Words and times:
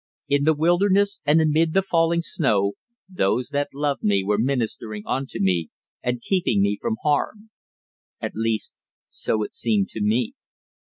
In 0.27 0.45
the 0.45 0.55
wilderness, 0.55 1.21
and 1.27 1.39
amid 1.39 1.73
the 1.73 1.83
falling 1.83 2.21
snow, 2.23 2.73
those 3.07 3.49
that 3.49 3.69
loved 3.71 4.01
me 4.01 4.23
were 4.23 4.39
ministering 4.39 5.03
unto 5.05 5.39
me 5.39 5.69
and 6.01 6.23
keeping 6.23 6.59
me 6.63 6.79
from 6.81 6.95
harm. 7.03 7.51
At 8.19 8.31
least, 8.33 8.73
so 9.09 9.43
it 9.43 9.53
seemed 9.53 9.89
to 9.89 10.01
me. 10.01 10.33